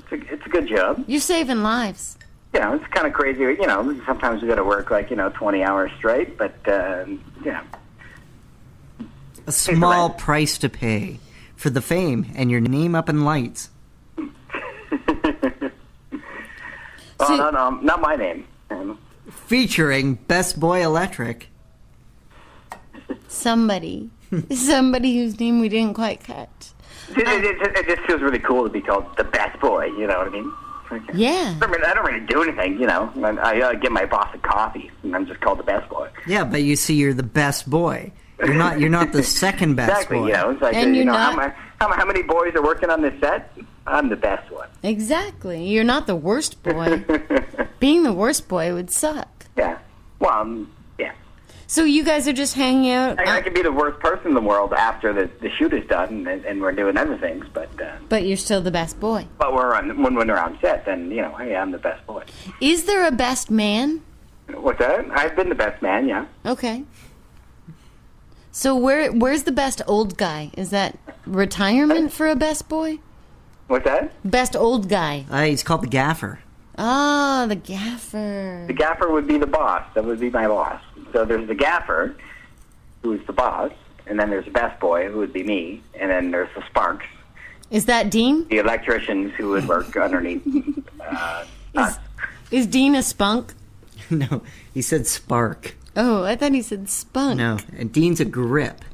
[0.00, 1.02] it's a, it's a good job.
[1.06, 2.17] You're saving lives.
[2.58, 3.38] You know, it's kind of crazy.
[3.42, 7.04] You know, sometimes we got to work like you know twenty hours straight, but uh,
[7.06, 7.20] you
[7.52, 7.60] know,
[9.46, 10.18] A small right.
[10.18, 11.20] price to pay
[11.54, 13.70] for the fame and your name up in lights.
[14.18, 14.24] oh
[17.20, 18.44] So- no, no, not my name.
[18.70, 18.98] Um,
[19.30, 21.50] Featuring Best Boy Electric.
[23.28, 24.10] Somebody,
[24.52, 26.72] somebody whose name we didn't quite catch.
[27.10, 29.84] it, it, it, it just feels really cool to be called the best boy.
[29.86, 30.52] You know what I mean?
[30.90, 31.12] Okay.
[31.14, 31.54] Yeah.
[31.56, 33.12] I don't, really, I don't really do anything, you know.
[33.22, 36.08] I, I uh, get my boss a coffee, and I'm just called the best boy.
[36.26, 38.12] Yeah, but you see, you're the best boy.
[38.38, 38.78] You're not.
[38.80, 40.26] You're not the second best exactly, boy.
[40.28, 40.50] you know.
[40.50, 41.54] It's like, And you you're know, how, not- ma-
[41.88, 43.52] how, how many boys are working on this set?
[43.86, 44.68] I'm the best one.
[44.82, 45.64] Exactly.
[45.66, 47.04] You're not the worst boy.
[47.80, 49.46] Being the worst boy would suck.
[49.56, 49.78] yeah.
[50.20, 51.12] Well, um, yeah.
[51.70, 54.34] So you guys are just hanging out, I, I could be the worst person in
[54.34, 57.68] the world after the, the shoot is done and, and we're doing other things, but
[57.78, 59.26] uh, but you're still the best boy.
[59.36, 62.06] but we're on when, when we're on set, then you know, hey, I'm the best
[62.06, 62.24] boy.
[62.62, 64.00] Is there a best man?
[64.50, 65.10] What's that?
[65.10, 66.24] I've been the best man, yeah.
[66.46, 66.84] Okay.
[68.50, 70.50] So where where's the best old guy?
[70.56, 72.98] Is that retirement for a best boy?
[73.66, 74.10] What's that?
[74.24, 75.26] Best old guy.
[75.30, 76.40] Uh, he's called the Gaffer.
[76.80, 78.64] Oh, the gaffer.
[78.68, 79.84] The gaffer would be the boss.
[79.94, 80.80] That would be my boss.
[81.12, 82.14] So there's the gaffer,
[83.02, 83.72] who's the boss,
[84.06, 87.06] and then there's the best boy, who would be me, and then there's the sparks,
[87.70, 88.46] Is that Dean?
[88.48, 90.42] the electricians who would work underneath.
[91.00, 91.44] Uh,
[91.74, 91.96] us.
[92.50, 93.54] Is Dean a spunk?
[94.10, 94.42] no,
[94.74, 95.74] he said spark.
[95.96, 97.38] Oh, I thought he said spunk.
[97.38, 98.84] No, and Dean's a grip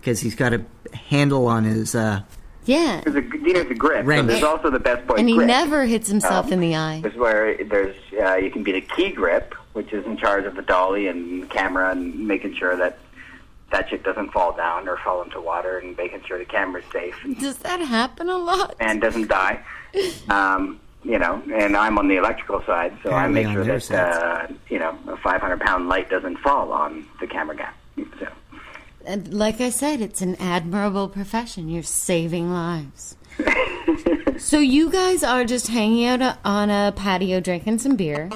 [0.00, 0.64] because he's got a
[0.96, 1.94] handle on his.
[1.94, 2.22] uh
[2.64, 3.02] Yeah.
[3.04, 4.02] There's a, Dina's a grip.
[4.02, 4.26] So Wrench.
[4.28, 5.46] there's also the best boy And he grip.
[5.46, 7.00] never hits himself Um, in the eye.
[7.04, 10.44] This is where there's uh, you can be the key grip, which is in charge
[10.46, 12.98] of the dolly and camera and making sure that
[13.70, 17.14] that shit doesn't fall down or fall into water and making sure the camera's safe
[17.40, 18.74] Does that happen a lot?
[18.80, 19.62] and doesn't die.
[20.28, 24.46] Um, you know, and I'm on the electrical side, so I make sure that uh,
[24.70, 27.70] you know a 500 pound light doesn't fall on the camera guy.
[28.18, 28.28] So.
[29.06, 31.68] And like I said, it's an admirable profession.
[31.68, 33.16] You're saving lives.
[34.38, 38.30] so you guys are just hanging out uh, on a patio drinking some beer.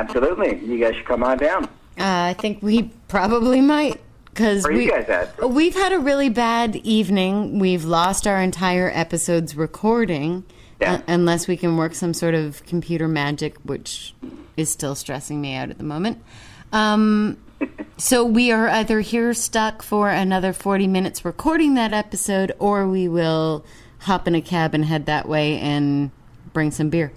[0.00, 1.64] Absolutely, you guys should come on down.
[1.64, 5.50] Uh, I think we probably might because Where are we you guys at?
[5.50, 7.58] we've had a really bad evening.
[7.58, 10.44] We've lost our entire episode's recording,
[10.80, 10.94] Yeah.
[10.94, 14.14] uh, unless we can work some sort of computer magic, which
[14.56, 16.22] is still stressing me out at the moment.
[16.72, 17.36] Um,
[17.98, 23.06] so we are either here stuck for another forty minutes recording that episode, or we
[23.08, 23.64] will
[23.98, 26.10] hop in a cab and head that way and
[26.54, 27.12] bring some beer.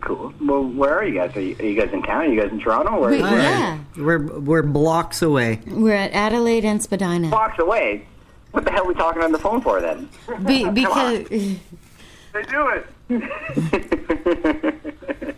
[0.00, 0.32] Cool.
[0.40, 1.36] Well, where are you guys?
[1.36, 2.22] Are you, are you guys in town?
[2.22, 3.00] Are you guys in Toronto?
[3.00, 5.60] Where, We- where- yeah, We're we're blocks away.
[5.66, 7.28] we're at Adelaide and Spadina.
[7.30, 8.06] Blocks away.
[8.52, 10.08] What the hell are we talking on the phone for then?
[10.44, 13.08] Be, because They do it.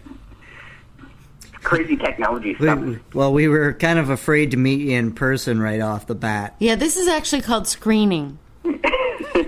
[1.62, 2.78] Crazy technology stuff.
[2.78, 6.14] we- well, we were kind of afraid to meet you in person right off the
[6.14, 6.54] bat.
[6.58, 8.38] Yeah, this is actually called screening.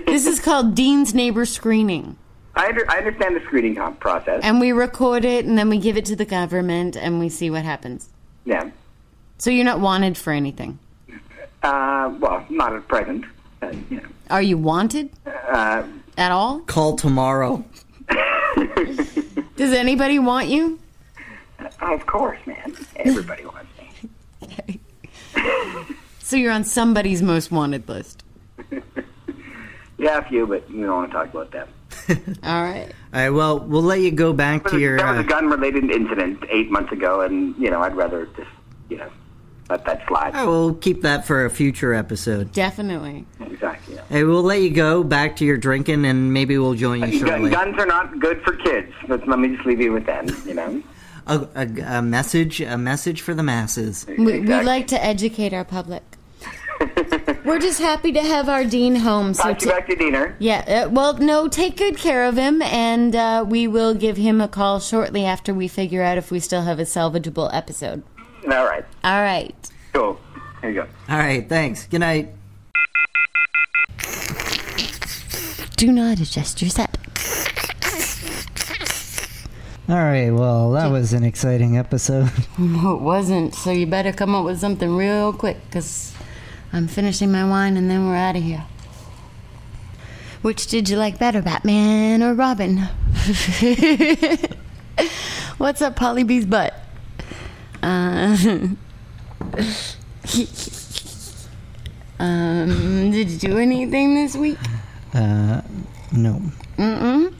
[0.07, 2.17] this is called Dean's Neighbor Screening.
[2.57, 4.41] I, under, I understand the screening process.
[4.43, 7.49] And we record it and then we give it to the government and we see
[7.49, 8.09] what happens.
[8.45, 8.71] yeah.
[9.39, 10.79] So you're not wanted for anything.
[11.61, 13.23] Uh, well, not at present.
[13.61, 14.07] Uh, you know.
[14.31, 15.83] Are you wanted Uh,
[16.17, 16.59] at all?
[16.61, 17.63] Call tomorrow.
[19.55, 20.79] Does anybody want you?
[21.81, 22.75] of course, man.
[22.95, 24.79] Everybody wants me.
[26.19, 28.23] So you're on somebody's most wanted list.
[29.99, 31.67] Yeah, a few, but we don't want to talk about that.
[32.43, 32.91] All right.
[33.13, 33.29] All right.
[33.29, 34.97] Well, we'll let you go back There to your.
[34.97, 38.49] there was Uh, a gun-related incident eight months ago, and you know, I'd rather just,
[38.89, 39.09] you know,
[39.69, 40.31] let that slide.
[40.35, 42.51] oh, we'll keep that for a future episode.
[42.53, 43.25] Definitely.
[43.41, 43.95] Exactly.
[43.95, 44.01] Yeah.
[44.09, 47.27] Hey, we'll let you go back to your drinking, and maybe we'll join you Gun,
[47.29, 47.49] shortly.
[47.49, 48.91] guns are not good for kids.
[49.07, 50.29] But let me just leave you with that.
[50.45, 50.83] You know.
[51.29, 54.05] A, a, a message, a message for the masses.
[54.07, 56.01] We, we like to educate our public.
[57.45, 59.33] We're just happy to have our dean home.
[59.33, 60.35] So Pass you ta- back to dinner.
[60.39, 64.41] Yeah, uh, well, no, take good care of him, and uh, we will give him
[64.41, 68.03] a call shortly after we figure out if we still have a salvageable episode.
[68.45, 68.85] All right.
[69.03, 69.55] All right.
[69.93, 70.19] Cool.
[70.61, 70.87] Here you go.
[71.09, 71.47] All right.
[71.47, 71.85] Thanks.
[71.87, 72.29] Good night.
[75.77, 76.97] Do not adjust your set.
[79.89, 80.31] All right.
[80.31, 82.29] Well, that was an exciting episode.
[82.57, 86.13] No, it wasn't, so you better come up with something real quick, because
[86.73, 88.65] I'm finishing my wine and then we're out of here.
[90.41, 92.77] Which did you like better, Batman or Robin?
[95.57, 96.73] What's up, Polly B's butt?
[97.81, 98.37] Uh,
[102.19, 104.59] um, did you do anything this week?
[105.13, 105.61] Uh,
[106.11, 106.41] no,
[106.77, 107.33] Mm-mm.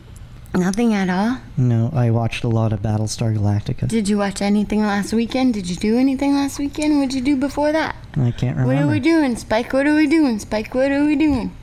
[0.55, 1.37] Nothing at all.
[1.55, 1.91] no.
[1.93, 3.87] I watched a lot of Battlestar Galactica.
[3.87, 5.53] Did you watch anything last weekend?
[5.53, 6.97] Did you do anything last weekend?
[6.97, 7.95] What'd you do before that?
[8.15, 8.73] I can't remember.
[8.73, 9.71] What are we doing, Spike?
[9.73, 10.73] What are we doing, Spike?
[10.73, 11.55] What are we doing?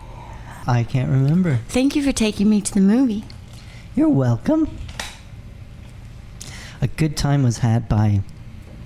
[0.67, 1.59] I can't remember.
[1.69, 3.25] Thank you for taking me to the movie.
[3.97, 4.69] You're welcome.
[6.81, 8.21] A good time was had by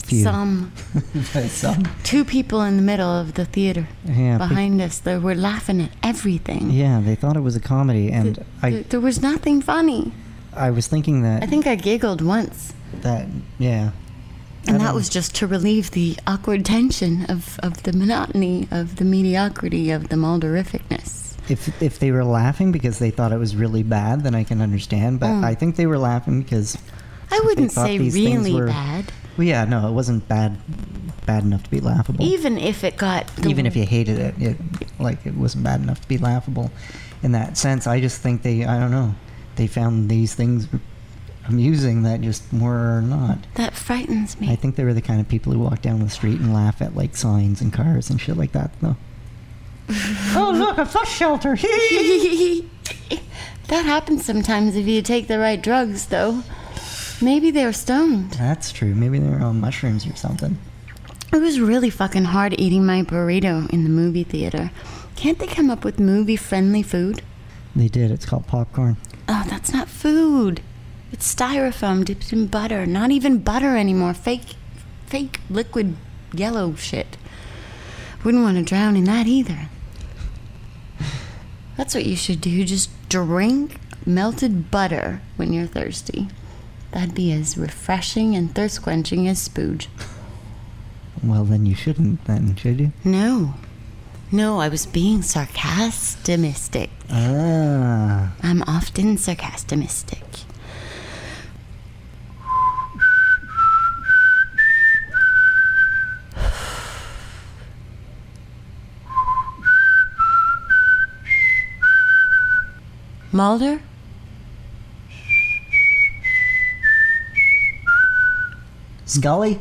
[0.09, 0.23] few.
[0.23, 0.73] Some
[1.49, 1.83] some.
[2.03, 4.99] two people in the middle of the theater Yeah, behind us.
[4.99, 6.71] They were laughing at everything.
[6.71, 10.13] Yeah, they thought it was a comedy, and I there was nothing funny.
[10.55, 13.27] I was thinking that I think I giggled once, that
[13.59, 13.91] yeah.
[14.67, 19.05] and that was just to relieve the awkward tension of, of the monotony of the
[19.05, 21.37] mediocrity of the Mulderificness.
[21.51, 24.61] If if they were laughing because they thought it was really bad, then I can
[24.61, 25.21] understand.
[25.21, 25.45] But Mm.
[25.45, 26.77] I think they were laughing because
[27.31, 30.59] I wouldn't say really were- bad, well, yeah, no, it wasn't bad
[31.25, 32.25] bad enough to be laughable.
[32.25, 34.57] even if it got Even if you hated it, it
[34.99, 36.71] like it wasn't bad enough to be laughable.
[37.23, 39.15] In that sense, I just think they I don't know
[39.57, 40.69] they found these things
[41.49, 43.39] amusing that just were not.
[43.55, 44.51] that frightens me.
[44.51, 46.81] I think they were the kind of people who walk down the street and laugh
[46.81, 48.97] at like signs and cars and shit like that, though.
[50.37, 51.57] oh look, a bus shelter!
[53.69, 56.43] that happens sometimes if you take the right drugs, though.
[57.21, 58.33] Maybe they were stoned.
[58.33, 58.95] That's true.
[58.95, 60.57] Maybe they were on mushrooms or something.
[61.33, 64.71] It was really fucking hard eating my burrito in the movie theater.
[65.17, 67.23] Can't they come up with movie friendly food?
[67.75, 68.11] They did.
[68.11, 68.97] It's called popcorn.
[69.29, 70.63] Oh, that's not food.
[71.11, 72.87] It's styrofoam dipped in butter.
[72.87, 74.15] Not even butter anymore.
[74.15, 74.55] Fake,
[75.07, 75.97] fake liquid
[76.33, 77.17] yellow shit.
[78.25, 79.69] Wouldn't want to drown in that either.
[81.77, 82.65] That's what you should do.
[82.65, 86.29] Just drink melted butter when you're thirsty.
[86.93, 89.89] That'd be as refreshing and thirst quenching as spooge.
[91.23, 92.93] Well, then you shouldn't, then, should you?
[93.05, 93.55] No.
[94.31, 96.91] No, I was being sarcastic.
[97.11, 98.33] Ah.
[98.43, 99.89] I'm often sarcastic.
[113.31, 113.81] Mulder?
[119.09, 119.59] Scully?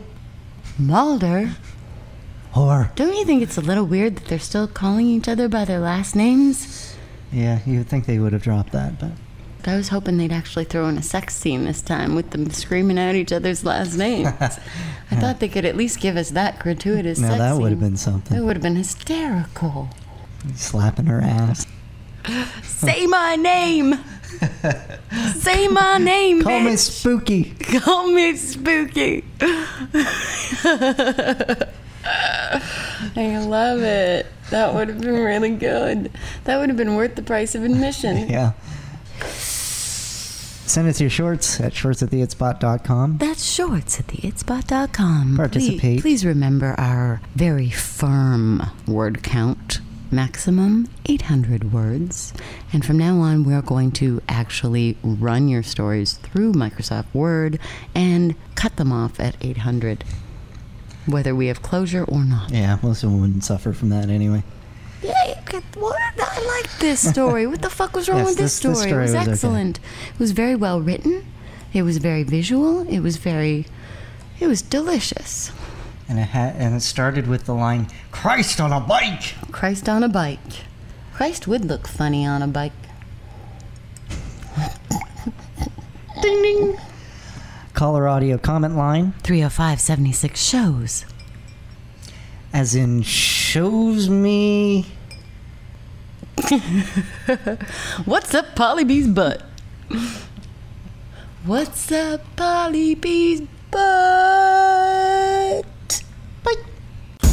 [0.78, 1.56] Mulder?
[2.56, 2.92] Or.
[2.96, 5.80] Don't you think it's a little weird that they're still calling each other by their
[5.80, 6.96] last names?
[7.32, 9.12] Yeah, you would think they would have dropped that, but
[9.66, 12.98] I was hoping they'd actually throw in a sex scene this time with them screaming
[13.00, 14.28] out each other's last names.
[14.40, 17.94] I thought they could at least give us that gratuitous now that would have been
[17.94, 18.46] That something.
[18.46, 19.90] would have been hysterical.
[20.56, 21.66] Slapping her ass.
[22.64, 23.96] Say my name!
[25.36, 27.52] Say my name, Call me spooky.
[27.80, 29.24] Call me spooky.
[33.16, 34.28] I love it.
[34.50, 36.12] That would have been really good.
[36.46, 38.30] That would have been worth the price of admission.
[38.30, 38.54] Yeah.
[40.68, 43.18] Send us your shorts at shorts at theitspot.com.
[43.18, 45.38] That's shorts at theitspot.com.
[45.38, 45.80] Participate.
[45.80, 49.80] Please, please remember our very firm word count.
[50.12, 52.34] Maximum 800 words.
[52.74, 57.60] And from now on, we're going to actually run your stories through Microsoft Word
[57.94, 60.04] and cut them off at 800,
[61.06, 62.52] whether we have closure or not.
[62.52, 64.44] Yeah, most of them wouldn't suffer from that anyway.
[65.04, 65.96] Yeah, you what?
[66.20, 67.46] I like this story.
[67.48, 68.90] What the fuck was wrong Yes, with this, this- this story?
[68.90, 69.32] story It was, was okay.
[69.32, 69.80] excellent.
[70.14, 71.26] It was very well written.
[71.74, 72.88] It was very visual.
[72.88, 73.66] It was very.
[74.40, 75.52] It was delicious.
[76.10, 80.04] And it had, and it started with the line, "Christ on a bike." Christ on
[80.04, 80.64] a bike.
[81.14, 82.72] Christ would look funny on a bike.
[86.22, 86.78] ding ding.
[87.74, 91.06] Caller audio comment line, 305 76 shows.
[92.54, 94.86] as in shows me.
[98.06, 99.44] What's up, Polly B's butt?
[101.46, 103.42] What's up, Polly B's
[103.72, 104.67] butt?
[106.48, 107.28] Bye.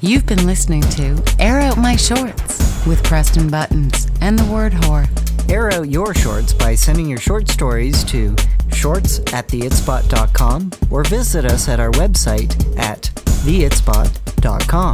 [0.00, 5.08] You've been listening to Air Out My Shorts with Preston Buttons and the word whore.
[5.50, 8.36] Air out your shorts by sending your short stories to
[8.72, 13.02] shorts at theitspot.com or visit us at our website at
[13.44, 14.87] theitspot.com.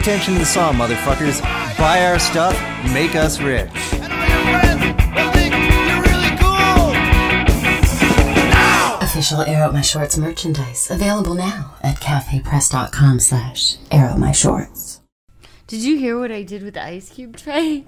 [0.00, 1.40] attention to the song, motherfuckers.
[1.78, 2.54] Buy our stuff,
[2.92, 3.70] make us rich.
[9.02, 15.00] Official Air Out My Shorts merchandise available now at cafepress.com slash Air Out My Shorts.
[15.66, 17.84] Did you hear what I did with the ice cube tray?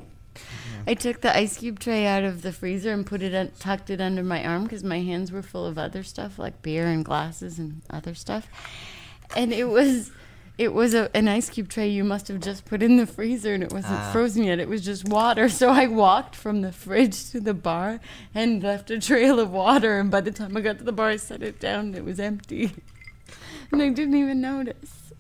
[0.87, 3.91] I took the ice cube tray out of the freezer and put it un- tucked
[3.91, 7.05] it under my arm because my hands were full of other stuff like beer and
[7.05, 8.49] glasses and other stuff.
[9.37, 10.11] And it was
[10.59, 13.55] it was a, an ice cube tray you must have just put in the freezer
[13.55, 14.11] and it wasn't ah.
[14.13, 14.59] frozen yet.
[14.59, 15.49] It was just water.
[15.59, 17.99] So I walked from the fridge to the bar
[18.33, 19.99] and left a trail of water.
[19.99, 22.05] And by the time I got to the bar, I set it down and it
[22.05, 22.73] was empty.
[23.71, 25.13] And I didn't even notice.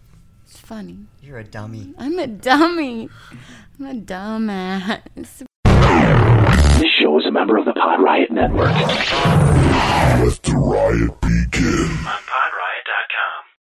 [0.47, 1.01] It's funny.
[1.21, 1.93] You're a dummy.
[1.99, 3.11] I'm a dummy.
[3.79, 5.45] I'm a dumbass.
[6.79, 8.71] This show is a member of the Pod Riot Network.
[8.71, 11.99] Let the riot begin.